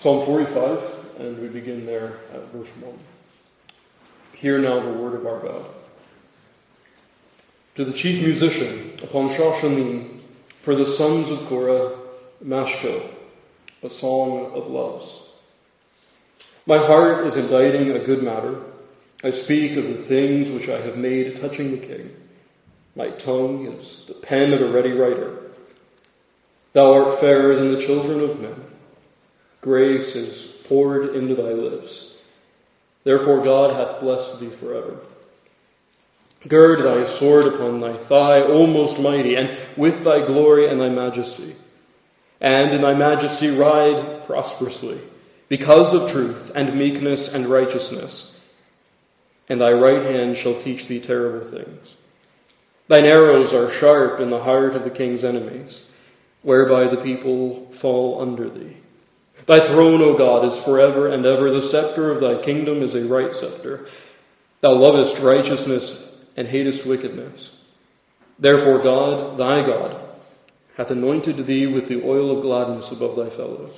[0.00, 0.82] Psalm 45,
[1.18, 2.98] and we begin there at verse 1.
[4.32, 5.66] Hear now the word of our God.
[7.74, 10.20] To the chief musician upon Shoshanim,
[10.62, 11.98] for the sons of Korah,
[12.42, 13.10] Mashkil,
[13.82, 15.14] a song of loves.
[16.64, 18.58] My heart is inditing a good matter.
[19.22, 22.16] I speak of the things which I have made touching the king.
[22.96, 25.42] My tongue is the pen of a ready writer.
[26.72, 28.69] Thou art fairer than the children of men.
[29.60, 32.14] Grace is poured into thy lips.
[33.04, 34.96] Therefore God hath blessed thee forever.
[36.48, 40.88] Gird thy sword upon thy thigh, O most mighty, and with thy glory and thy
[40.88, 41.54] majesty.
[42.40, 44.98] And in thy majesty ride prosperously,
[45.48, 48.38] because of truth and meekness and righteousness.
[49.50, 51.94] And thy right hand shall teach thee terrible things.
[52.88, 55.84] Thine arrows are sharp in the heart of the king's enemies,
[56.42, 58.76] whereby the people fall under thee.
[59.50, 61.50] Thy throne, O God, is forever and ever.
[61.50, 63.88] The scepter of thy kingdom is a right scepter.
[64.60, 67.52] Thou lovest righteousness and hatest wickedness.
[68.38, 70.00] Therefore God, thy God,
[70.76, 73.74] hath anointed thee with the oil of gladness above thy fellows.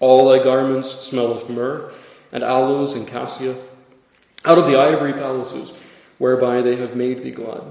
[0.00, 1.92] All thy garments smell of myrrh
[2.32, 3.54] and aloes and cassia,
[4.44, 5.72] out of the ivory palaces
[6.18, 7.62] whereby they have made thee glad.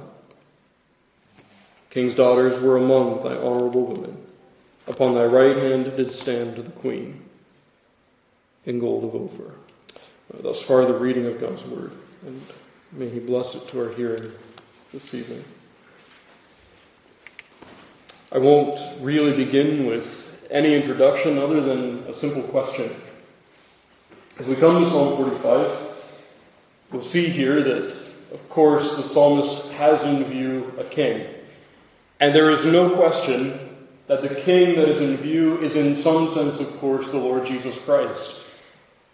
[1.90, 4.21] King's daughters were among thy honorable women.
[4.88, 7.24] Upon thy right hand did stand the queen
[8.66, 9.52] in gold of Ophir.
[10.34, 11.92] Uh, thus far, the reading of God's word,
[12.26, 12.42] and
[12.92, 14.32] may He bless it to our hearing
[14.92, 15.44] this evening.
[18.32, 22.90] I won't really begin with any introduction other than a simple question.
[24.40, 25.98] As we come to Psalm 45,
[26.92, 27.96] we'll see here that,
[28.34, 31.28] of course, the psalmist has in view a king.
[32.20, 33.71] And there is no question
[34.12, 37.46] that the king that is in view is in some sense, of course, the Lord
[37.46, 38.44] Jesus Christ.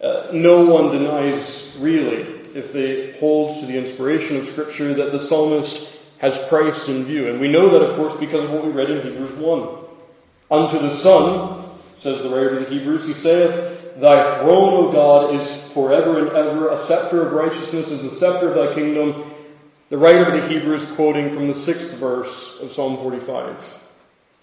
[0.02, 2.24] Uh, no one denies, really,
[2.56, 7.30] if they hold to the inspiration of Scripture, that the psalmist has Christ in view.
[7.30, 9.70] And we know that, of course, because of what we read in Hebrews 1.
[10.50, 15.36] Unto the Son, says the writer of the Hebrews, he saith, Thy throne, O God,
[15.36, 16.70] is forever and ever.
[16.70, 19.32] A scepter of righteousness is the scepter of thy kingdom.
[19.90, 23.84] The writer of the Hebrews quoting from the sixth verse of Psalm 45.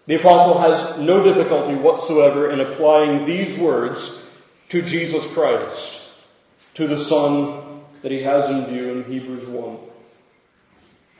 [0.06, 4.22] The apostle has no difficulty whatsoever in applying these words
[4.68, 6.02] to Jesus Christ,
[6.74, 9.78] to the Son that he has in view in Hebrews 1.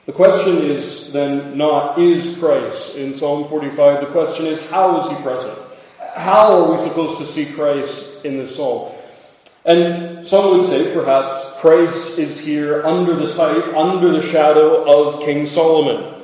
[0.05, 4.01] The question is then not, is Christ in Psalm 45?
[4.01, 5.57] The question is, how is he present?
[6.13, 8.93] How are we supposed to see Christ in this psalm?
[9.65, 15.23] And some would say perhaps Christ is here under the type, under the shadow of
[15.23, 16.21] King Solomon.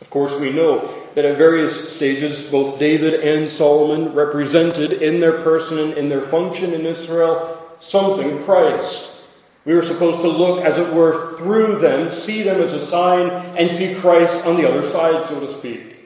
[0.00, 5.42] Of course, we know that at various stages, both David and Solomon represented in their
[5.42, 9.20] person and in their function in Israel something Christ.
[9.64, 13.28] We were supposed to look, as it were, through them, see them as a sign,
[13.56, 15.96] and see Christ on the other side, so to speak.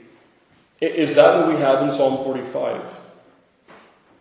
[0.81, 3.01] Is that what we have in Psalm 45?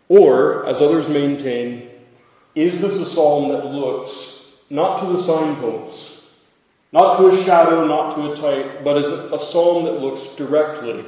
[0.09, 1.89] Or, as others maintain,
[2.55, 6.22] is this a psalm that looks not to the signposts,
[6.93, 11.03] not to a shadow, not to a type, but as a psalm that looks directly,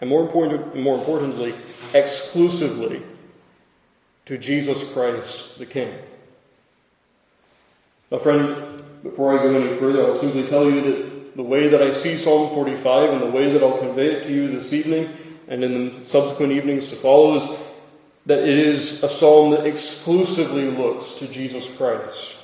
[0.00, 1.54] and more, important, more importantly,
[1.92, 3.02] exclusively
[4.24, 5.94] to Jesus Christ the King.
[8.10, 11.82] Now, friend, before I go any further, I'll simply tell you that the way that
[11.82, 15.10] I see Psalm 45 and the way that I'll convey it to you this evening
[15.48, 17.60] and in the subsequent evenings to follow is
[18.26, 22.38] that it is a psalm that exclusively looks to Jesus Christ.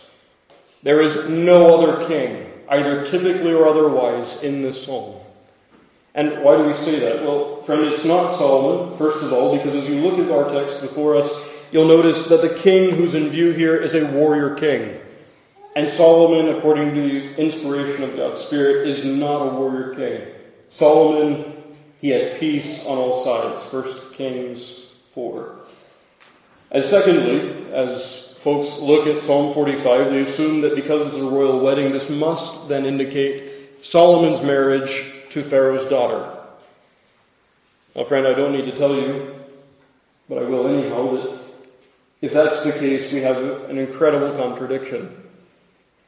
[0.83, 5.17] There is no other king either typically or otherwise, in this psalm.
[6.15, 7.23] And why do we say that?
[7.23, 10.81] Well, friend, it's not Solomon, first of all, because as you look at our text
[10.81, 15.01] before us, you'll notice that the king who's in view here is a warrior king.
[15.77, 20.29] And Solomon, according to the inspiration of God's Spirit, is not a warrior king.
[20.69, 21.53] Solomon,
[22.01, 23.65] he had peace on all sides.
[23.67, 25.57] First Kings 4.
[26.73, 31.61] And secondly, as folks look at Psalm 45, they assume that because it's a royal
[31.61, 36.39] wedding, this must then indicate Solomon's marriage to Pharaoh's daughter.
[37.95, 39.35] Now, friend, I don't need to tell you,
[40.27, 41.39] but I will anyhow, that
[42.23, 43.37] if that's the case, we have
[43.69, 45.23] an incredible contradiction.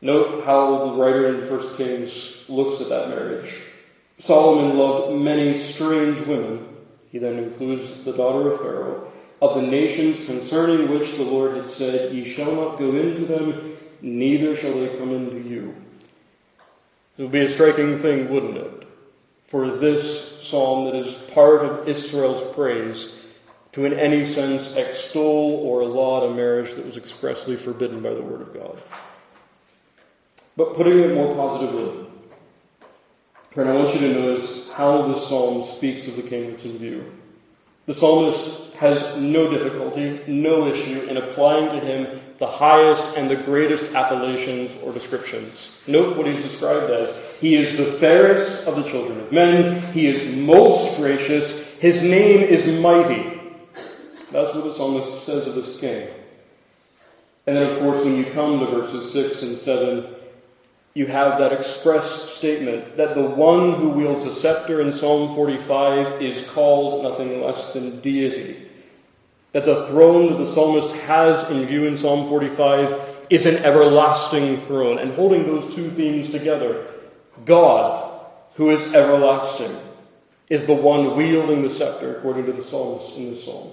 [0.01, 3.61] Note how the writer in 1 Kings looks at that marriage.
[4.19, 6.67] Solomon loved many strange women.
[7.11, 9.12] He then includes the daughter of Pharaoh
[9.43, 13.77] of the nations concerning which the Lord had said, Ye shall not go into them,
[14.01, 15.75] neither shall they come into you.
[17.19, 18.87] It would be a striking thing, wouldn't it?
[19.49, 23.21] For this psalm that is part of Israel's praise
[23.73, 28.23] to in any sense extol or laud a marriage that was expressly forbidden by the
[28.23, 28.81] Word of God.
[30.57, 32.07] But putting it more positively,
[33.51, 36.79] friend, I want you to notice how the psalm speaks of the king that's in
[36.79, 37.13] view.
[37.93, 43.37] The psalmist has no difficulty, no issue in applying to him the highest and the
[43.37, 45.79] greatest appellations or descriptions.
[45.87, 47.15] Note what he's described as.
[47.39, 49.83] He is the fairest of the children of men.
[49.93, 51.71] He is most gracious.
[51.81, 53.39] His name is mighty.
[54.31, 56.09] That's what the psalmist says of this king.
[57.47, 60.15] And then, of course, when you come to verses 6 and 7,
[60.95, 66.21] you have that express statement that the one who wields a scepter in Psalm 45
[66.21, 68.69] is called nothing less than deity.
[69.53, 74.59] That the throne that the psalmist has in view in Psalm 45 is an everlasting
[74.59, 74.99] throne.
[74.99, 76.87] And holding those two themes together,
[77.45, 78.21] God,
[78.55, 79.75] who is everlasting,
[80.51, 83.73] is the one wielding the scepter according to the psalmist in this psalm.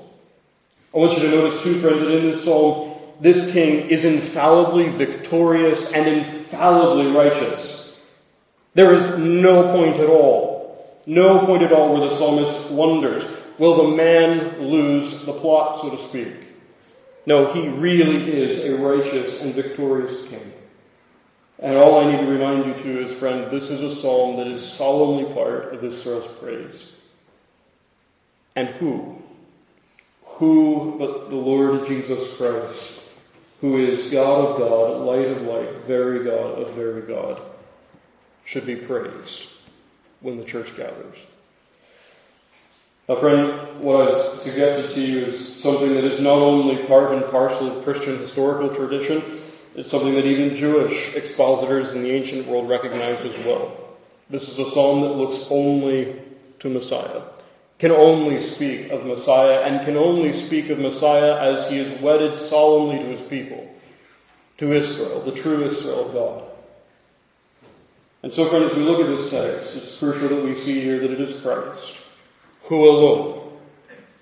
[0.94, 2.88] I want you to notice too, friend, that in this psalm,
[3.19, 8.01] this king is infallibly victorious and infallibly righteous.
[8.75, 13.25] There is no point at all, no point at all where the psalmist wonders,
[13.57, 16.33] will the man lose the plot, so to speak?
[17.25, 20.54] No, he really is a righteous and victorious king.
[21.60, 24.48] And all I need to remind you to is, friend, this is a psalm that
[24.48, 26.95] is solemnly part of this psalm's praise.
[28.56, 29.21] And who?
[30.24, 32.98] Who but the Lord Jesus Christ
[33.61, 37.41] who is God of God, light of light, very God of very God,
[38.45, 39.47] should be praised
[40.21, 41.17] when the church gathers.
[43.07, 47.25] Now, friend, what I've suggested to you is something that is not only part and
[47.31, 49.21] parcel of Christian historical tradition,
[49.75, 53.75] it's something that even Jewish expositors in the ancient world recognize as well.
[54.29, 56.21] This is a psalm that looks only
[56.59, 57.21] to Messiah
[57.79, 62.37] can only speak of Messiah and can only speak of Messiah as he is wedded
[62.37, 63.73] solemnly to his people,
[64.57, 66.43] to Israel, the true Israel of God.
[68.21, 71.11] And so, friends, we look at this text, it's crucial that we see here that
[71.11, 71.97] it is Christ
[72.63, 73.57] who alone,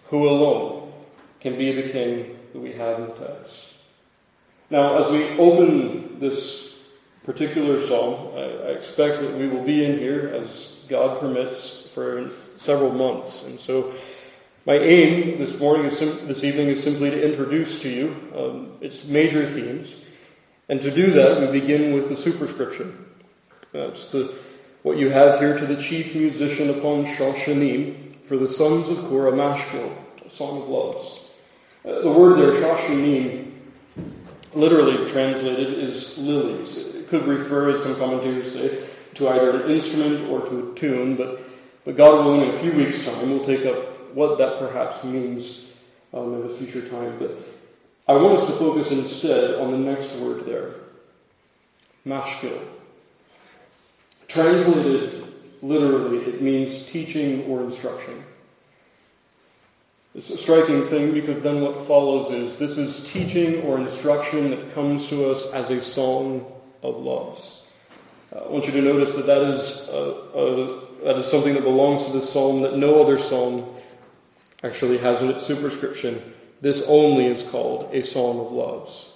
[0.06, 0.94] who alone
[1.42, 3.74] can be the king that we have in the text.
[4.70, 6.80] Now, as we open this
[7.26, 12.92] particular psalm, I expect that we will be in here, as God permits, for several
[12.92, 13.44] months.
[13.44, 13.94] And so
[14.66, 18.78] my aim this morning, is sim- this evening, is simply to introduce to you um,
[18.82, 19.96] its major themes.
[20.70, 23.06] And to do that, we begin with the superscription.
[23.72, 24.34] That's the,
[24.84, 29.32] what you have here to the chief musician upon Shoshanim for the sons of Korah
[29.32, 29.90] Mashkil,
[30.26, 31.28] a song of loves.
[31.86, 33.54] Uh, the word there, Shoshanim,
[34.54, 36.96] literally translated is lilies.
[36.96, 38.84] It could refer, as some commentators say,
[39.16, 41.40] to either an instrument or to a tune, but
[41.88, 45.72] but God willing, in a few weeks' time, we'll take up what that perhaps means
[46.14, 47.18] um, in a future time.
[47.18, 47.32] But
[48.10, 50.74] I want us to focus instead on the next word there,
[52.06, 52.60] mashkil.
[54.28, 58.22] Translated literally, it means teaching or instruction.
[60.14, 64.74] It's a striking thing because then what follows is this is teaching or instruction that
[64.74, 66.52] comes to us as a song
[66.84, 67.66] of loves.
[68.36, 70.02] Uh, I want you to notice that that is a,
[70.36, 73.66] a Uh, that is something that belongs to this psalm that no other psalm
[74.62, 76.22] actually has in its superscription.
[76.60, 79.10] This only is called a psalm of loves.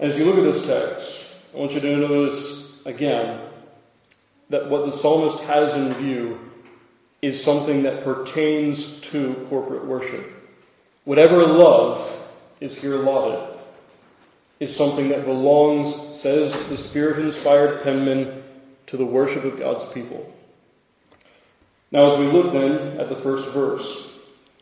[0.00, 3.40] As you look at this text, I want you to notice again
[4.50, 6.50] that what the psalmist has in view
[7.20, 10.32] is something that pertains to corporate worship.
[11.04, 12.28] Whatever love
[12.58, 13.56] is here lauded
[14.58, 18.42] is something that belongs, says the Spirit inspired penman,
[18.86, 20.32] to the worship of God's people.
[21.92, 24.18] Now, as we look then at the first verse,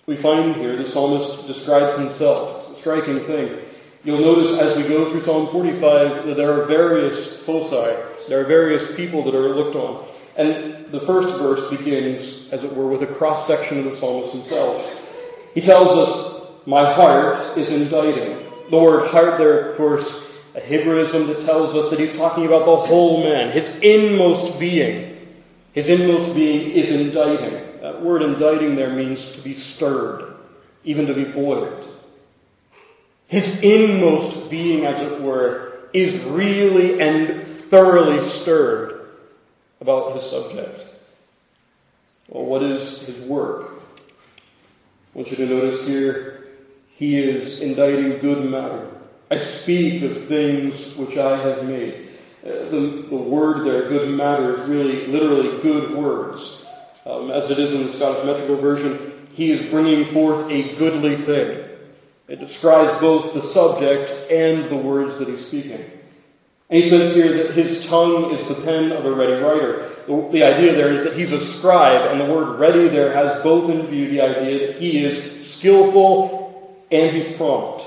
[0.06, 2.58] we find here the psalmist describes himself.
[2.58, 3.56] It's a striking thing.
[4.02, 7.96] You'll notice as we go through Psalm 45 that there are various foci,
[8.28, 10.08] there are various people that are looked on.
[10.36, 14.32] And the first verse begins, as it were, with a cross section of the psalmist
[14.32, 14.96] himself.
[15.54, 18.44] He tells us, My heart is inditing.
[18.70, 22.64] The word heart there, of course, a Hebraism that tells us that he's talking about
[22.64, 25.09] the whole man, his inmost being.
[25.72, 27.80] His inmost being is inditing.
[27.80, 30.34] That word inditing there means to be stirred,
[30.84, 31.88] even to be boiled.
[33.28, 39.08] His inmost being, as it were, is really and thoroughly stirred
[39.80, 40.80] about his subject.
[42.28, 43.70] Well, what is his work?
[45.14, 46.48] I want you to notice here,
[46.90, 48.88] he is inditing good matter.
[49.30, 52.09] I speak of things which I have made.
[52.42, 56.66] The, the word there, good matter, is really literally good words.
[57.04, 61.16] Um, as it is in the Scottish Metrical Version, he is bringing forth a goodly
[61.16, 61.64] thing.
[62.28, 65.84] It describes both the subject and the words that he's speaking.
[66.70, 69.88] And he says here that his tongue is the pen of a ready writer.
[70.06, 73.42] The, the, idea there is that he's a scribe, and the word ready there has
[73.42, 77.84] both in view the idea that he is skillful and he's prompt.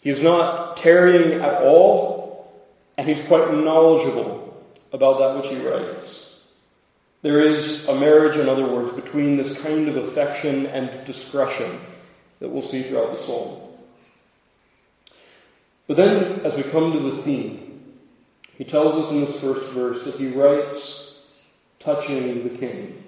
[0.00, 2.17] He's not tarrying at all,
[2.98, 4.60] and he's quite knowledgeable
[4.92, 6.36] about that which he writes.
[7.22, 11.80] There is a marriage, in other words, between this kind of affection and discretion
[12.40, 13.60] that we'll see throughout the psalm.
[15.86, 17.94] But then, as we come to the theme,
[18.56, 21.24] he tells us in this first verse that he writes
[21.78, 23.04] touching the king,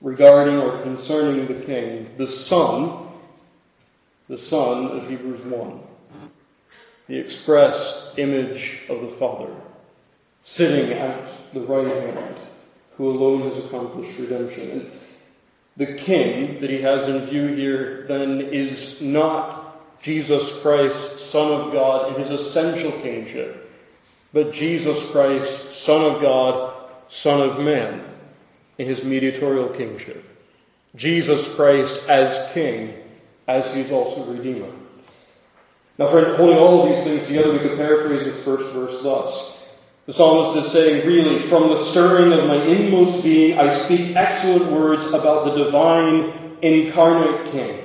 [0.00, 3.08] regarding or concerning the king, the son,
[4.28, 5.80] the son of Hebrews 1,
[7.08, 9.50] the express image of the Father,
[10.44, 12.36] sitting at the right hand,
[12.96, 14.70] who alone has accomplished redemption.
[14.70, 14.90] And
[15.76, 21.72] the king that he has in view here then is not Jesus Christ, Son of
[21.72, 23.70] God, in his essential kingship,
[24.32, 26.74] but Jesus Christ, Son of God,
[27.08, 28.04] Son of Man,
[28.76, 30.22] in his mediatorial kingship.
[30.94, 32.94] Jesus Christ as King,
[33.46, 34.70] as he is also Redeemer.
[35.98, 39.68] Now, friend, holding all of these things together, we could paraphrase this first verse thus.
[40.06, 44.70] The psalmist is saying, really, from the stirring of my inmost being, I speak excellent
[44.70, 47.84] words about the divine incarnate King.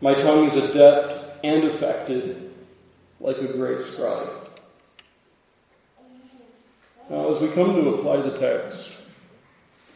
[0.00, 2.52] My tongue is adept and affected
[3.20, 4.30] like a great scribe.
[7.10, 8.96] Now, as we come to apply the text,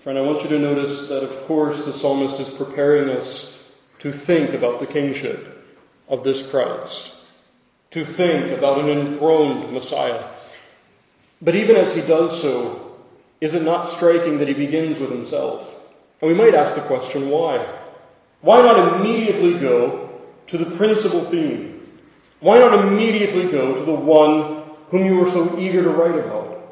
[0.02, 3.66] friend, I want you to notice that, of course, the psalmist is preparing us
[4.00, 5.50] to think about the kingship
[6.08, 7.13] of this Christ,
[7.94, 10.24] to think about an enthroned Messiah.
[11.40, 12.98] But even as he does so,
[13.40, 15.80] is it not striking that he begins with himself?
[16.20, 17.64] And we might ask the question, why?
[18.40, 20.10] Why not immediately go
[20.48, 21.88] to the principal theme?
[22.40, 26.66] Why not immediately go to the one whom you were so eager to write about?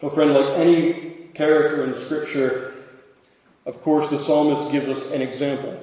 [0.00, 0.92] Well, friend, like any
[1.34, 2.72] character in Scripture,
[3.64, 5.76] of course, the psalmist gives us an example.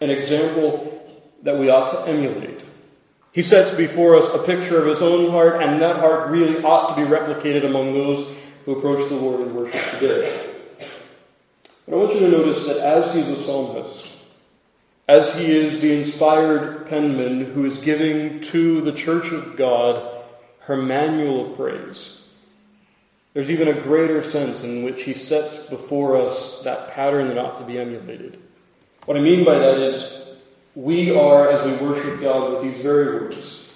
[0.00, 2.69] An example that we ought to emulate.
[3.32, 6.94] He sets before us a picture of his own heart, and that heart really ought
[6.94, 8.32] to be replicated among those
[8.64, 10.46] who approach the Lord in worship today.
[11.86, 14.12] But I want you to notice that as he's a psalmist,
[15.08, 20.24] as he is the inspired penman who is giving to the church of God
[20.60, 22.24] her manual of praise,
[23.32, 27.58] there's even a greater sense in which he sets before us that pattern that ought
[27.58, 28.38] to be emulated.
[29.04, 30.29] What I mean by that is,
[30.74, 33.74] we are, as we worship God with these very words,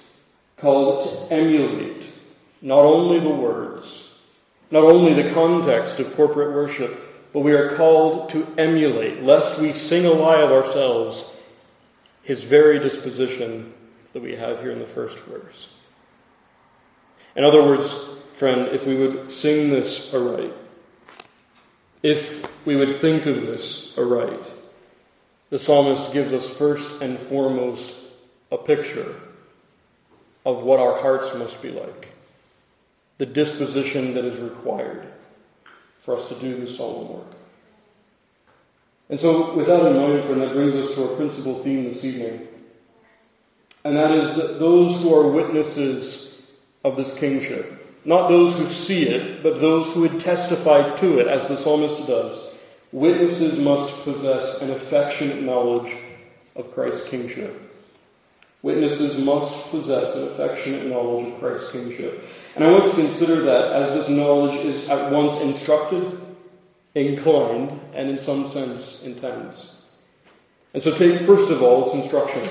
[0.56, 2.06] called to emulate
[2.62, 4.18] not only the words,
[4.70, 6.98] not only the context of corporate worship,
[7.32, 11.28] but we are called to emulate, lest we sing a lie of ourselves,
[12.22, 13.74] his very disposition
[14.12, 15.68] that we have here in the first verse.
[17.36, 17.92] In other words,
[18.34, 20.54] friend, if we would sing this aright,
[22.02, 24.44] if we would think of this aright,
[25.54, 27.94] the psalmist gives us first and foremost
[28.50, 29.14] a picture
[30.44, 32.12] of what our hearts must be like,
[33.18, 35.06] the disposition that is required
[36.00, 37.36] for us to do this solemn work.
[39.08, 42.48] And so, with that in mind, that brings us to our principal theme this evening.
[43.84, 46.42] And that is that those who are witnesses
[46.82, 51.28] of this kingship, not those who see it, but those who would testify to it,
[51.28, 52.53] as the psalmist does,
[52.94, 55.96] witnesses must possess an affectionate knowledge
[56.54, 57.60] of Christ's kingship.
[58.62, 62.22] Witnesses must possess an affectionate knowledge of Christ's kingship.
[62.54, 66.20] And I want to consider that as this knowledge is at once instructed,
[66.94, 69.84] inclined, and in some sense intense.
[70.72, 72.48] And so take first of all its instruction.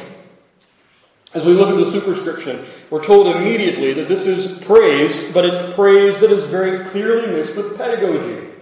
[1.33, 5.73] As we look at the superscription, we're told immediately that this is praise, but it's
[5.73, 8.52] praise that is very clearly mixed with pedagogy.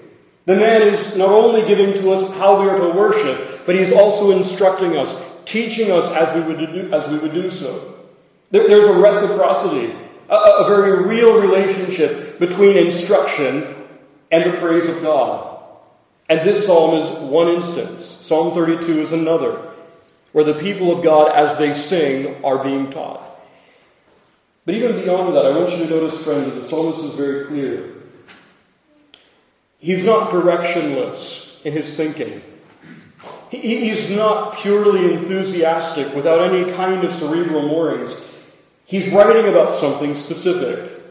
[0.45, 3.81] The man is not only giving to us how we are to worship, but he
[3.81, 8.00] is also instructing us, teaching us as we would do, as we would do so.
[8.50, 9.93] There, there's a reciprocity
[10.31, 13.75] a, a very real relationship between instruction
[14.31, 15.60] and the praise of God.
[16.29, 18.05] And this psalm is one instance.
[18.05, 19.69] Psalm 32 is another,
[20.31, 23.27] where the people of God, as they sing, are being taught.
[24.65, 27.45] But even beyond that, I want you to notice, friends, that the psalmist is very
[27.45, 27.89] clear.
[29.81, 32.41] He's not directionless in his thinking.
[33.50, 38.29] He's not purely enthusiastic without any kind of cerebral moorings.
[38.85, 41.01] He's writing about something specific.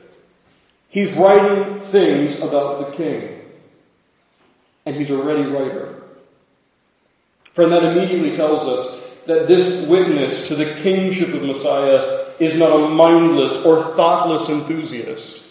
[0.89, 3.41] He's writing things about the king.
[4.87, 6.03] And he's a ready writer.
[7.53, 12.73] Friend, that immediately tells us that this witness to the kingship of Messiah is not
[12.73, 15.50] a mindless or thoughtless enthusiast.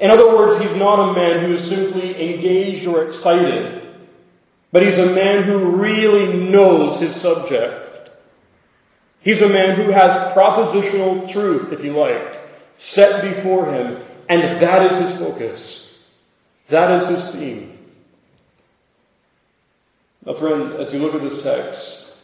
[0.00, 3.82] In other words, he's not a man who is simply engaged or excited,
[4.72, 8.10] but he's a man who really knows his subject.
[9.20, 12.40] He's a man who has propositional truth, if you like,
[12.78, 16.02] set before him, and that is his focus.
[16.68, 17.78] That is his theme.
[20.24, 22.14] Now, friend, as you look at this text,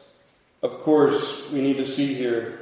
[0.62, 2.61] of course, we need to see here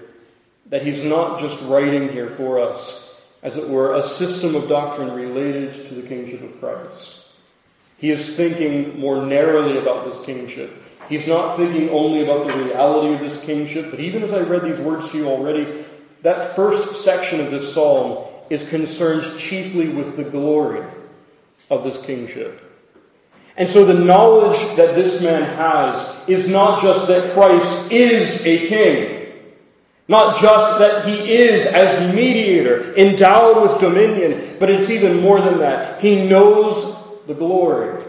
[0.71, 3.04] that he's not just writing here for us,
[3.45, 7.29] as it were, a system of doctrine related to the kingship of Christ.
[7.99, 10.75] He is thinking more narrowly about this kingship.
[11.09, 14.63] He's not thinking only about the reality of this kingship, but even as I read
[14.63, 15.85] these words to you already,
[16.23, 20.85] that first section of this psalm is concerned chiefly with the glory
[21.71, 22.63] of this kingship.
[23.57, 28.67] And so the knowledge that this man has is not just that Christ is a
[28.67, 29.24] king,
[30.07, 35.59] not just that he is as mediator, endowed with dominion, but it's even more than
[35.59, 36.01] that.
[36.01, 36.97] He knows
[37.27, 38.05] the glory.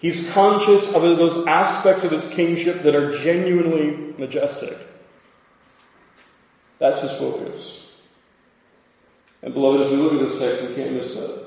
[0.00, 4.76] He's conscious of those aspects of his kingship that are genuinely majestic.
[6.78, 7.94] That's his focus.
[9.42, 11.46] And beloved, as we look at this text, we can't miss that.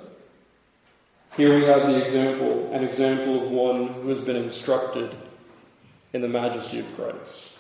[1.36, 5.16] Here we have the example, an example of one who has been instructed
[6.14, 7.53] in the majesty of Christ,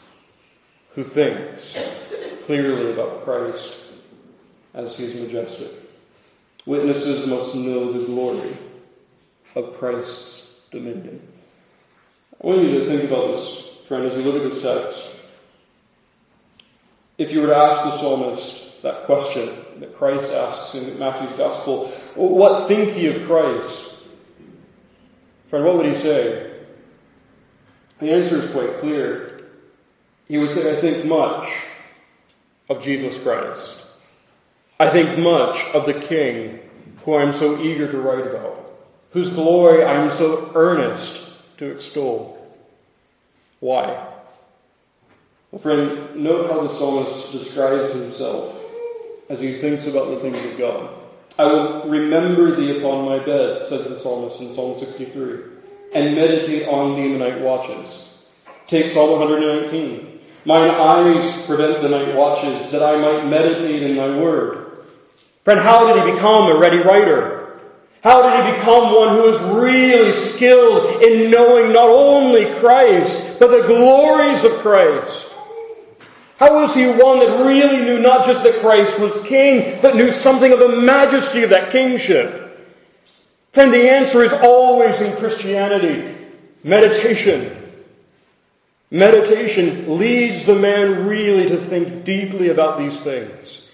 [0.95, 1.77] who thinks
[2.45, 3.83] clearly about Christ
[4.73, 5.71] as he is majestic.
[6.65, 8.55] Witnesses must know the glory
[9.55, 11.21] of Christ's dominion.
[12.41, 15.19] I want you to think about this, friend, as you look at this text.
[17.17, 21.87] If you were to ask the psalmist that question that Christ asks in Matthew's Gospel,
[22.15, 23.95] what think ye of Christ?
[25.47, 26.51] Friend, what would he say?
[27.99, 29.32] The answer is quite clear.
[30.27, 31.49] He would say, I think much
[32.69, 33.81] of Jesus Christ.
[34.79, 36.59] I think much of the King
[37.03, 38.65] who I am so eager to write about,
[39.11, 42.39] whose glory I am so earnest to extol.
[43.59, 44.07] Why?
[45.51, 48.61] Well, friend, note how the psalmist describes himself
[49.29, 50.89] as he thinks about the things of God.
[51.37, 55.39] I will remember thee upon my bed, says the psalmist in Psalm 63,
[55.93, 58.23] and meditate on thee in the night watches.
[58.67, 60.12] Take Psalm 119.
[60.45, 64.83] Mine eyes prevent the night watches, that I might meditate in thy word.
[65.43, 67.59] Friend, how did he become a ready writer?
[68.03, 73.47] How did he become one who is really skilled in knowing not only Christ, but
[73.47, 75.29] the glories of Christ?
[76.37, 80.11] How was he one that really knew not just that Christ was king, but knew
[80.11, 82.41] something of the majesty of that kingship?
[83.53, 86.17] Friend, the answer is always in Christianity
[86.63, 87.62] meditation.
[88.93, 93.67] Meditation leads the man really to think deeply about these things.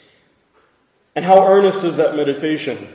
[1.13, 2.87] And how earnest is that meditation?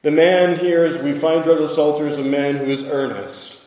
[0.00, 3.60] The man here, as we find throughout the Psalter, is a man who is earnest,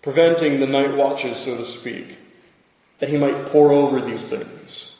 [0.00, 2.16] preventing the night watches, so to speak,
[3.00, 4.96] that he might pore over these things.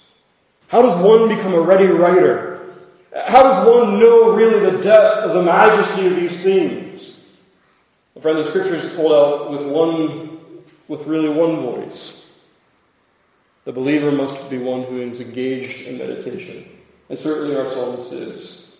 [0.66, 2.74] How does one become a ready writer?
[3.14, 7.24] How does one know really the depth of the majesty of these themes?
[8.14, 10.31] Well, friend, the scriptures hold out with one
[10.92, 12.28] with really one voice.
[13.64, 16.68] The believer must be one who is engaged in meditation.
[17.08, 18.76] And certainly our psalmist is.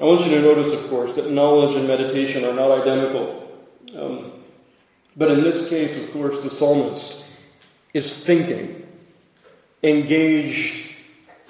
[0.00, 3.48] I want you to notice, of course, that knowledge and meditation are not identical.
[3.96, 4.32] Um,
[5.16, 7.30] but in this case, of course, the psalmist
[7.94, 8.84] is thinking,
[9.84, 10.96] engaged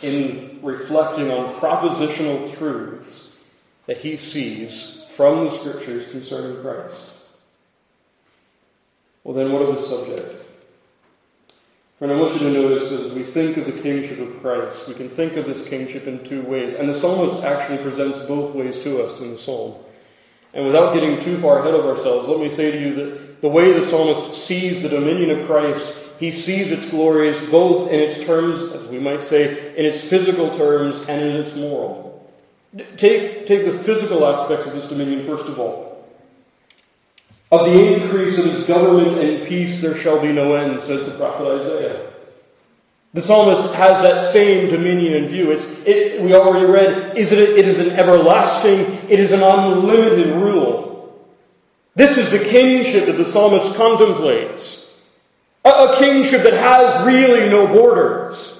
[0.02, 3.42] in reflecting on propositional truths
[3.86, 7.15] that he sees from the scriptures concerning Christ.
[9.26, 10.40] Well, then, what of the subject?
[11.98, 14.94] Friend, I want you to notice as we think of the kingship of Christ, we
[14.94, 16.76] can think of this kingship in two ways.
[16.76, 19.74] And the psalmist actually presents both ways to us in the psalm.
[20.54, 23.48] And without getting too far ahead of ourselves, let me say to you that the
[23.48, 28.24] way the psalmist sees the dominion of Christ, he sees its glories both in its
[28.24, 32.30] terms, as we might say, in its physical terms and in its moral.
[32.96, 35.95] Take, take the physical aspects of this dominion first of all.
[37.52, 41.16] Of the increase of his government and peace there shall be no end, says the
[41.16, 42.12] prophet Isaiah.
[43.14, 45.52] The psalmist has that same dominion in view.
[45.52, 50.34] It's, it, we already read, is it, it is an everlasting, it is an unlimited
[50.34, 51.16] rule.
[51.94, 55.00] This is the kingship that the psalmist contemplates.
[55.64, 58.52] A, a kingship that has really no borders.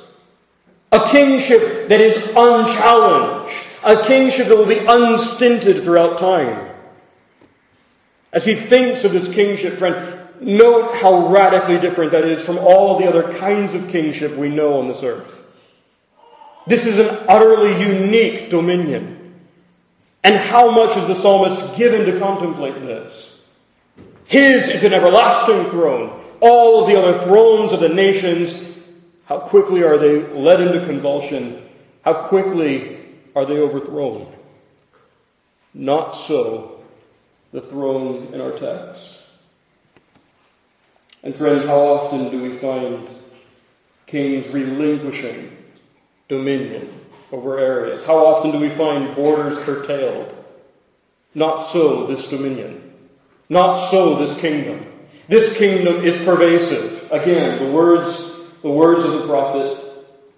[0.93, 3.55] A kingship that is unchallenged.
[3.85, 6.66] A kingship that will be unstinted throughout time.
[8.37, 12.99] As he thinks of this kingship, friend, note how radically different that is from all
[12.99, 15.43] the other kinds of kingship we know on this earth.
[16.67, 19.35] This is an utterly unique dominion.
[20.23, 23.41] And how much is the psalmist given to contemplate this?
[24.27, 26.23] His is an everlasting throne.
[26.41, 28.71] All of the other thrones of the nations,
[29.25, 31.63] how quickly are they led into convulsion?
[32.05, 32.99] How quickly
[33.35, 34.31] are they overthrown?
[35.73, 36.76] Not so
[37.57, 39.25] the throne in our text.
[41.23, 43.09] And friend, how often do we find
[44.05, 45.57] kings relinquishing
[46.29, 47.01] dominion
[47.33, 48.05] over areas?
[48.05, 50.37] How often do we find borders curtailed?
[51.35, 52.93] Not so this dominion.
[53.49, 54.93] Not so this kingdom.
[55.27, 57.11] This kingdom is pervasive.
[57.11, 59.83] Again, the words, the words of the prophet,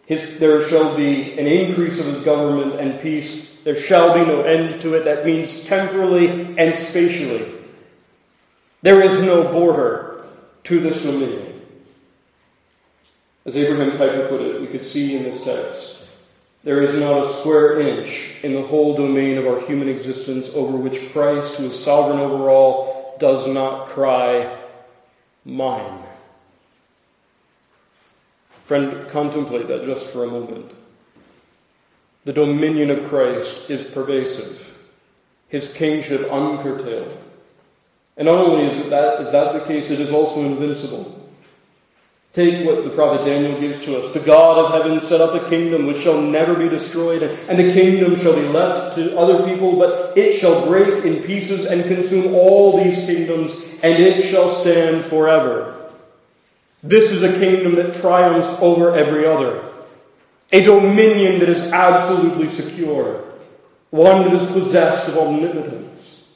[0.06, 3.57] his, there shall be an increase of his government and peace.
[3.64, 5.04] There shall be no end to it.
[5.04, 7.52] That means temporally and spatially.
[8.82, 10.24] There is no border
[10.64, 11.62] to this dominion.
[13.44, 16.08] As Abraham Kuyper put it, we could see in this text,
[16.64, 20.76] there is not a square inch in the whole domain of our human existence over
[20.76, 24.56] which Christ, who is sovereign over all, does not cry,
[25.44, 26.02] Mine.
[28.66, 30.70] Friend, contemplate that just for a moment.
[32.28, 34.78] The dominion of Christ is pervasive,
[35.48, 37.16] his kingship uncurtailed.
[38.18, 41.26] And not only is that, is that the case, it is also invincible.
[42.34, 44.12] Take what the prophet Daniel gives to us.
[44.12, 47.72] The God of heaven set up a kingdom which shall never be destroyed, and the
[47.72, 52.34] kingdom shall be left to other people, but it shall break in pieces and consume
[52.34, 55.94] all these kingdoms, and it shall stand forever.
[56.82, 59.67] This is a kingdom that triumphs over every other.
[60.50, 63.24] A dominion that is absolutely secure.
[63.90, 66.26] One that is possessed of omnipotence.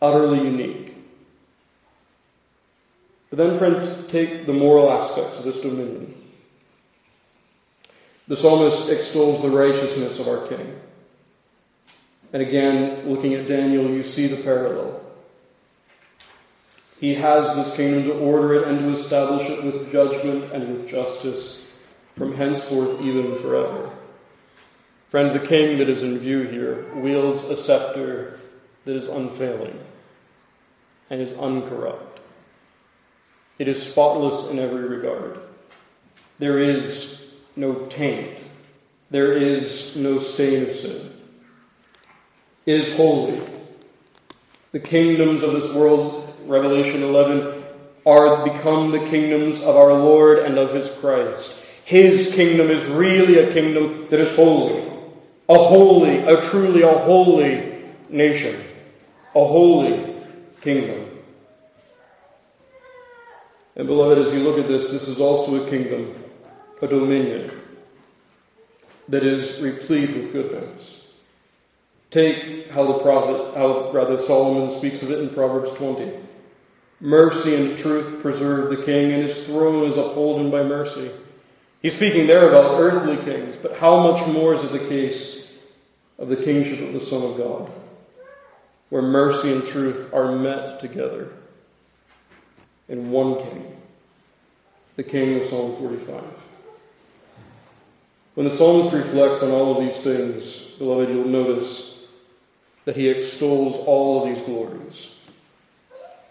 [0.00, 0.94] Utterly unique.
[3.30, 6.14] But then, friends, take the moral aspects of this dominion.
[8.28, 10.80] The psalmist extols the righteousness of our King.
[12.32, 15.02] And again, looking at Daniel, you see the parallel.
[17.00, 20.88] He has this kingdom to order it and to establish it with judgment and with
[20.88, 21.67] justice
[22.18, 23.90] from henceforth even forever.
[25.08, 28.40] Friend, the king that is in view here wields a scepter
[28.84, 29.78] that is unfailing
[31.08, 32.20] and is uncorrupt.
[33.58, 35.38] It is spotless in every regard.
[36.38, 37.24] There is
[37.56, 38.36] no taint.
[39.10, 41.12] There is no stain of sin.
[42.66, 43.40] It is holy.
[44.72, 47.64] The kingdoms of this world, Revelation 11,
[48.04, 51.54] are become the kingdoms of our Lord and of His Christ.
[51.88, 54.86] His kingdom is really a kingdom that is holy.
[55.48, 58.62] A holy, a truly a holy nation.
[59.34, 60.14] A holy
[60.60, 61.06] kingdom.
[63.74, 66.14] And beloved, as you look at this, this is also a kingdom,
[66.82, 67.52] a dominion
[69.08, 71.06] that is replete with goodness.
[72.10, 76.12] Take how the prophet, how rather Solomon speaks of it in Proverbs 20.
[77.00, 81.10] Mercy and truth preserve the king, and his throne is upholden by mercy.
[81.82, 85.56] He's speaking there about earthly kings, but how much more is it the case
[86.18, 87.70] of the kingship of the Son of God,
[88.88, 91.28] where mercy and truth are met together
[92.88, 93.76] in one king,
[94.96, 96.24] the king of Psalm 45.
[98.34, 102.06] When the psalmist reflects on all of these things, beloved, you'll notice
[102.84, 105.14] that he extols all of these glories.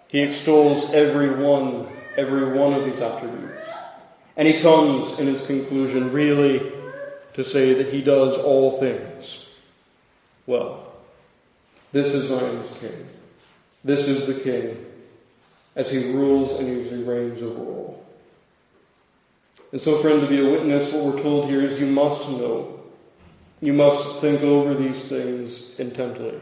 [0.07, 3.61] He extols every one, every one of these attributes.
[4.37, 6.71] And he comes in his conclusion really
[7.33, 9.49] to say that he does all things
[10.45, 10.93] well.
[11.91, 13.07] This is Zion's king.
[13.83, 14.85] This is the king
[15.75, 18.05] as he rules and as he reigns over all.
[19.71, 22.79] And so, friend, to be a witness, what we're told here is you must know.
[23.61, 26.39] You must think over these things intently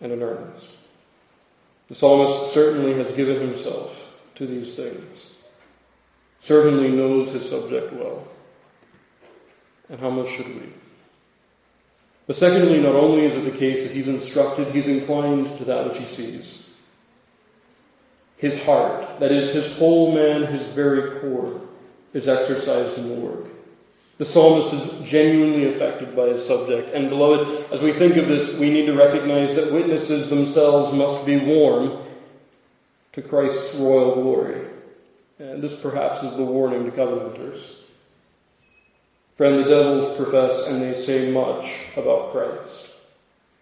[0.00, 0.66] and in earnest.
[1.88, 5.32] The psalmist certainly has given himself to these things,
[6.44, 8.26] certainly knows his subject well.
[9.88, 10.72] And how much should we?
[12.26, 15.88] But secondly, not only is it the case that he's instructed, he's inclined to that
[15.88, 16.64] which he sees
[18.44, 21.62] his heart, that is, his whole man, his very core,
[22.12, 23.46] is exercised in the work.
[24.18, 26.94] The psalmist is genuinely affected by his subject.
[26.94, 31.24] And beloved, as we think of this, we need to recognize that witnesses themselves must
[31.24, 31.98] be warm
[33.14, 34.60] to Christ's royal glory.
[35.38, 37.78] And this perhaps is the warning to covenanters.
[39.36, 42.86] Friend, the devils profess and they say much about Christ.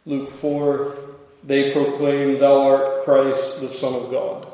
[0.04, 0.96] Luke 4,
[1.44, 4.46] they proclaim, Thou art Christ, the Son of God.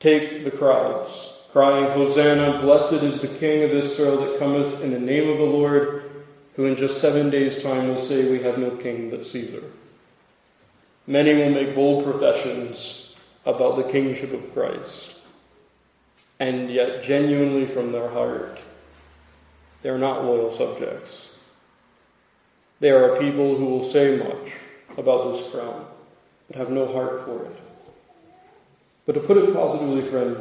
[0.00, 4.98] Take the crowds, crying, Hosanna, blessed is the King of Israel that cometh in the
[4.98, 6.10] name of the Lord,
[6.56, 9.62] who in just seven days' time will say, We have no king but Caesar.
[11.06, 13.14] Many will make bold professions
[13.46, 15.14] about the kingship of Christ,
[16.42, 18.58] and yet genuinely from their heart,
[19.82, 21.30] they are not loyal subjects.
[22.80, 24.52] They are people who will say much
[24.98, 25.86] about this crown,
[26.48, 27.56] but have no heart for it.
[29.06, 30.36] But to put it positively, friend,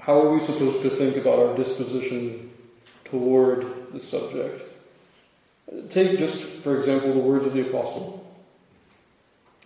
[0.00, 2.50] how are we supposed to think about our disposition
[3.04, 4.60] toward the subject?
[5.90, 8.26] Take just, for example, the words of the apostle.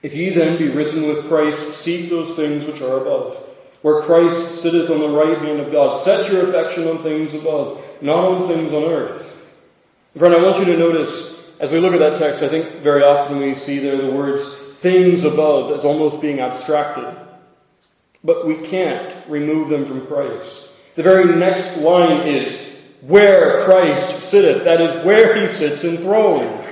[0.02, 3.46] If ye then be risen with Christ, seek those things which are above,
[3.82, 5.96] where Christ sitteth on the right hand of God.
[5.96, 9.26] Set your affection on things above, not on things on earth.
[10.16, 13.02] Friend, I want you to notice, as we look at that text, I think very
[13.02, 17.16] often we see there the words things above as almost being abstracted.
[18.22, 20.68] But we can't remove them from Christ.
[20.94, 22.68] The very next line is,
[23.02, 24.64] where Christ sitteth.
[24.64, 26.66] That is where he sits enthroned.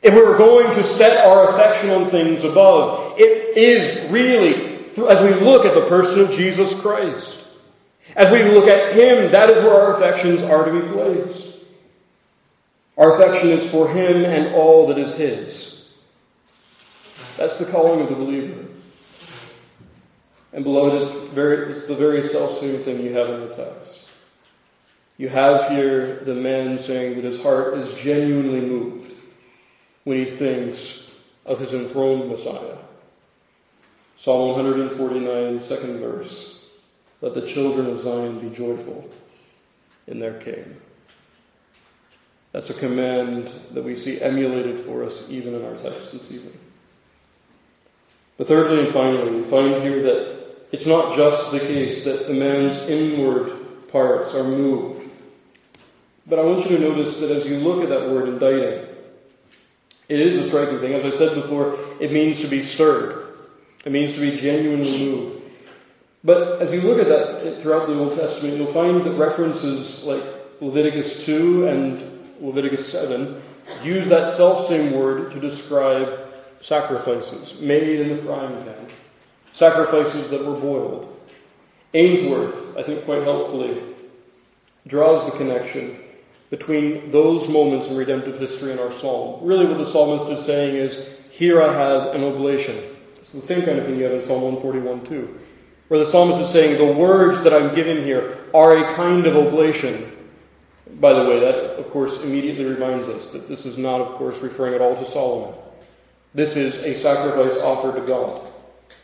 [0.00, 5.40] If we're going to set our affection on things above, it is really, as we
[5.44, 7.44] look at the person of Jesus Christ.
[8.16, 11.58] As we look at Him, that is where our affections are to be placed.
[12.98, 15.88] Our affection is for Him and all that is His.
[17.36, 18.66] That's the calling of the believer.
[20.52, 24.10] And beloved, it's, very, it's the very self-same thing you have in the text.
[25.16, 29.14] You have here the man saying that his heart is genuinely moved
[30.04, 31.10] when he thinks
[31.46, 32.76] of his enthroned Messiah.
[34.22, 36.64] Psalm 149, second verse.
[37.22, 39.10] Let the children of Zion be joyful
[40.06, 40.76] in their King.
[42.52, 46.56] That's a command that we see emulated for us even in our text this evening.
[48.38, 50.36] But thirdly and finally, we find here that
[50.70, 55.04] it's not just the case that the man's inward parts are moved.
[56.28, 58.86] But I want you to notice that as you look at that word inditing,
[60.08, 60.94] it is a striking thing.
[60.94, 63.21] As I said before, it means to be stirred.
[63.84, 65.42] It means to be genuinely moved.
[66.24, 70.22] But as you look at that throughout the Old Testament, you'll find that references like
[70.60, 73.42] Leviticus 2 and Leviticus 7
[73.82, 76.28] use that self same word to describe
[76.60, 78.86] sacrifices made in the frying pan
[79.52, 81.08] sacrifices that were boiled.
[81.94, 83.82] Ainsworth, I think quite helpfully,
[84.86, 85.98] draws the connection
[86.50, 89.40] between those moments in redemptive history and our psalm.
[89.42, 92.91] Really, what the psalmist is saying is, Here I have an oblation.
[93.22, 95.40] It's the same kind of thing you have in Psalm 141 too,
[95.88, 99.36] where the psalmist is saying, The words that I'm giving here are a kind of
[99.36, 100.10] oblation.
[101.00, 104.38] By the way, that, of course, immediately reminds us that this is not, of course,
[104.40, 105.54] referring at all to Solomon.
[106.34, 108.48] This is a sacrifice offered to God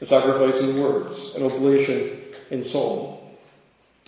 [0.01, 3.19] a sacrifice in words, an oblation in song.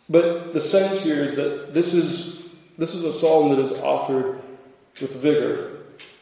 [0.08, 4.40] But the sense here is that this is, this is a psalm that is offered
[5.00, 5.78] with vigor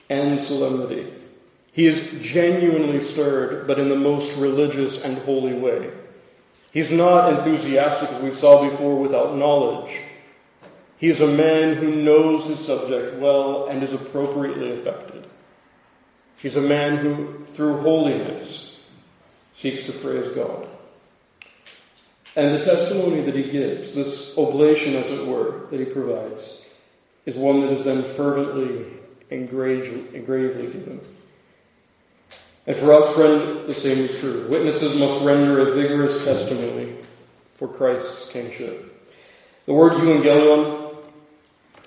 [0.09, 1.13] and solemnity.
[1.73, 5.91] He is genuinely stirred, but in the most religious and holy way.
[6.73, 10.01] He's not enthusiastic, as we saw before, without knowledge.
[10.99, 15.27] He is a man who knows his subject well and is appropriately affected.
[16.39, 18.83] He's a man who, through holiness,
[19.55, 20.69] seeks to praise God.
[22.37, 26.65] And the testimony that he gives, this oblation, as it were, that he provides,
[27.27, 28.87] is one that is then fervently
[29.31, 31.01] and gravely given.
[32.69, 34.47] And for us, friend, the same is true.
[34.47, 36.97] Witnesses must render a vigorous testimony
[37.55, 38.95] for Christ's kingship.
[39.65, 40.95] The word euangelion,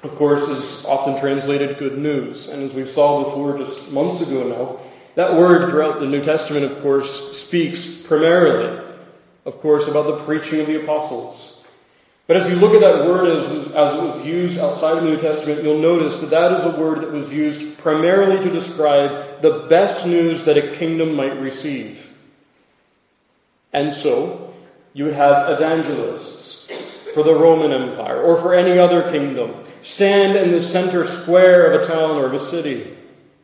[0.02, 2.50] of course, is often translated good news.
[2.50, 4.80] And as we saw before just months ago now,
[5.14, 8.84] that word throughout the New Testament, of course, speaks primarily,
[9.46, 11.61] of course, about the preaching of the apostles.
[12.32, 15.10] But as you look at that word as, as it was used outside of the
[15.10, 19.42] New Testament, you'll notice that that is a word that was used primarily to describe
[19.42, 22.10] the best news that a kingdom might receive.
[23.74, 24.54] And so,
[24.94, 26.72] you would have evangelists
[27.14, 31.82] for the Roman Empire or for any other kingdom stand in the center square of
[31.82, 32.96] a town or of a city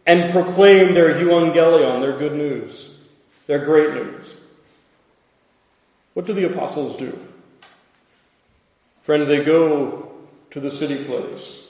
[0.05, 2.89] and proclaim their euangelion, their good news,
[3.47, 4.33] their great news.
[6.13, 7.26] What do the apostles do?
[9.07, 10.11] Friend, they go
[10.51, 11.65] to the city place.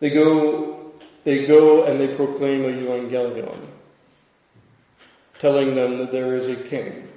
[0.00, 0.90] They go,
[1.22, 3.58] they go and they proclaim a euangelion,
[5.38, 7.12] telling them that there is a king,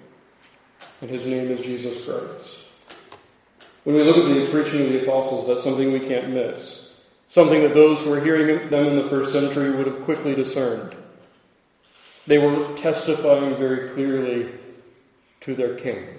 [0.99, 2.60] and his name is Jesus Christ.
[3.86, 6.93] When we look at the preaching of the apostles, that's something we can't miss.
[7.30, 10.93] Something that those who were hearing them in the first century would have quickly discerned.
[12.28, 14.52] They were testifying very clearly
[15.39, 16.18] to their king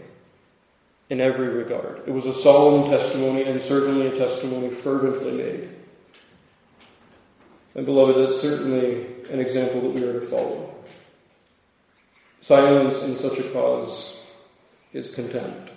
[1.11, 2.03] in every regard.
[2.07, 5.69] It was a solemn testimony and certainly a testimony fervently made.
[7.75, 10.75] And beloved, it's certainly an example that we are to follow.
[12.41, 14.25] Silence in such a cause
[14.93, 15.73] is contempt.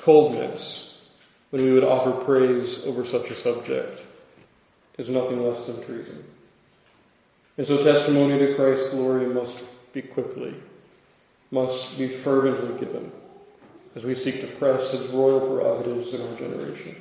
[0.00, 1.02] Coldness,
[1.50, 4.00] when we would offer praise over such a subject,
[4.96, 6.24] is nothing less than treason.
[7.56, 10.54] And so testimony to Christ's glory must be quickly,
[11.50, 13.10] must be fervently given
[13.98, 16.94] as we seek to press his royal prerogatives in our generation.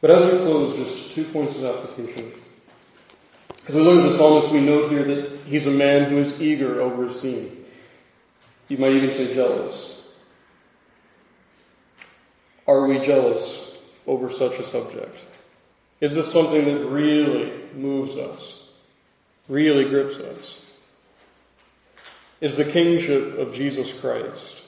[0.00, 2.32] But as we close, just two points of application.
[3.66, 6.40] As we look at the psalmist, we note here that he's a man who is
[6.40, 7.64] eager over his theme.
[8.68, 10.00] You might even say jealous.
[12.68, 13.76] Are we jealous
[14.06, 15.18] over such a subject?
[16.00, 18.68] Is this something that really moves us,
[19.48, 20.64] really grips us?
[22.40, 24.60] Is the kingship of Jesus Christ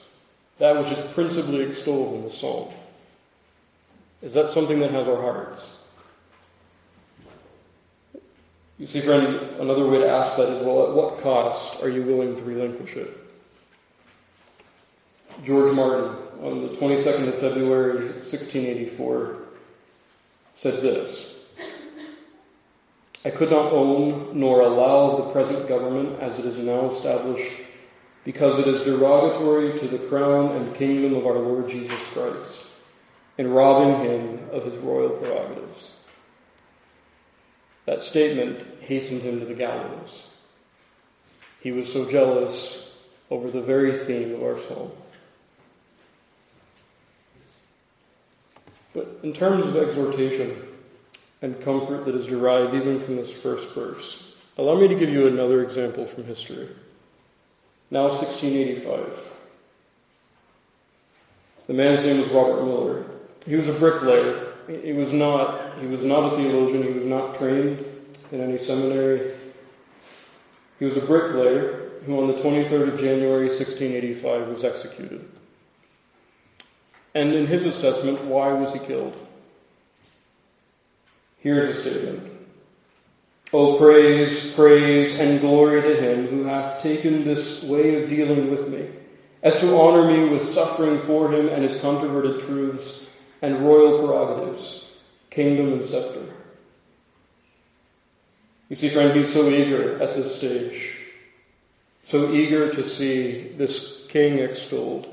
[0.59, 2.73] that which is principally extolled in the psalm?
[4.21, 5.69] Is that something that has our hearts?
[8.79, 12.03] You see, friend, another way to ask that is, well, at what cost are you
[12.03, 13.09] willing to relinquish it?
[15.43, 19.37] George Martin, on the 22nd of February, 1684,
[20.55, 21.35] said this
[23.25, 27.51] I could not own nor allow the present government as it is now established
[28.27, 32.67] because it is derogatory to the crown and kingdom of our Lord Jesus Christ
[33.37, 35.91] and robbing him of his royal prerogatives.
[37.85, 40.27] That statement hastened him to the gallows.
[41.61, 42.91] He was so jealous
[43.31, 44.91] over the very theme of our psalm.
[48.93, 50.67] But in terms of exhortation
[51.41, 55.27] and comfort that is derived even from this first verse, allow me to give you
[55.27, 56.67] another example from history.
[57.89, 59.33] Now 1685.
[61.67, 63.05] The man's name was Robert Miller.
[63.45, 64.53] He was a bricklayer.
[64.67, 66.83] He was not, he was not a theologian.
[66.83, 67.85] He was not trained
[68.31, 69.31] in any seminary.
[70.79, 75.27] He was a bricklayer who on the 23rd of January 1685 was executed.
[77.15, 79.15] And in his assessment, why was he killed?
[81.39, 82.36] Here's a statement.
[83.53, 88.67] Oh, praise, praise, and glory to him who hath taken this way of dealing with
[88.67, 88.89] me,
[89.41, 93.09] as to honor me with suffering for him and his controverted truths
[93.41, 94.91] and royal prerogatives,
[95.29, 96.25] kingdom and scepter.
[98.67, 100.99] You see, friend, he's so eager at this stage,
[102.03, 105.07] so eager to see this king extolled,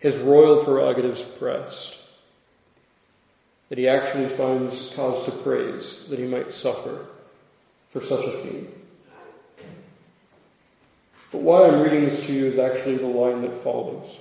[0.00, 2.00] his royal prerogatives pressed,
[3.68, 7.06] that he actually finds cause to praise that he might suffer
[7.90, 8.72] for such a theme.
[11.30, 14.18] But why I'm reading this to you is actually the line that follows.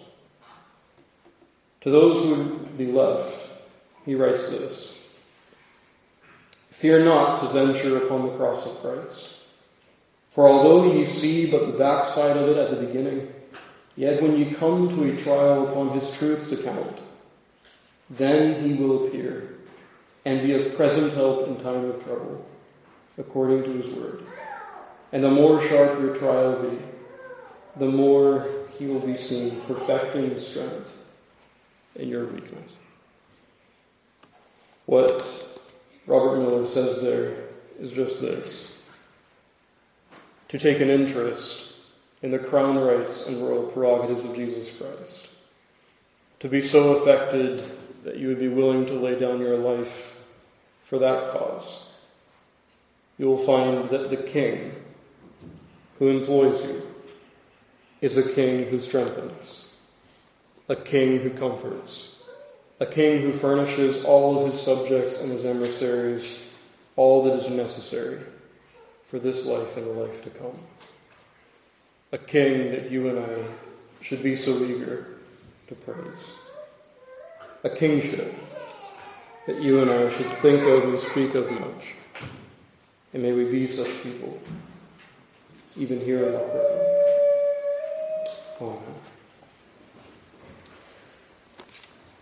[1.82, 3.50] To those who would be left,
[4.06, 4.96] he writes this.
[6.72, 9.38] Fear not to venture upon the cross of Christ.
[10.32, 13.34] For although ye see but the backside of it at the beginning,
[13.96, 16.98] yet when ye come to a trial upon his truth's account,
[18.10, 19.56] then he will appear
[20.26, 22.46] and be a present help in time of trouble,
[23.20, 24.24] according to his word.
[25.12, 26.78] And the more sharp your trial be,
[27.78, 30.98] the more he will be seen perfecting his strength
[31.96, 32.72] in your weakness.
[34.86, 35.24] What
[36.08, 37.36] Robert Miller says there
[37.80, 38.74] is just this.
[40.50, 41.74] To take an interest
[42.22, 45.28] in the crown rights and royal prerogatives of Jesus Christ.
[46.40, 47.64] To be so affected
[48.04, 50.24] that you would be willing to lay down your life
[50.84, 51.89] for that cause.
[53.20, 54.74] You will find that the king
[56.00, 56.82] who employs you
[58.02, 59.66] is a king who strengthens,
[60.70, 62.18] a king who comforts,
[62.80, 66.42] a king who furnishes all of his subjects and his emissaries
[66.96, 68.20] all that is necessary
[69.08, 70.58] for this life and the life to come.
[72.14, 73.44] A king that you and I
[74.02, 75.18] should be so eager
[75.68, 76.34] to praise.
[77.64, 78.34] A kingship
[79.46, 81.99] that you and I should think of and speak of much.
[83.14, 84.40] And may we be such people,
[85.78, 86.90] even here in our prayer.
[88.62, 89.09] Amen.